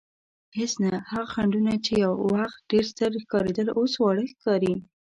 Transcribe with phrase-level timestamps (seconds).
[0.57, 4.73] هېڅ نه، هغه خنډونه چې یو وخت ډېر ستر ښکارېدل اوس واړه ښکاري.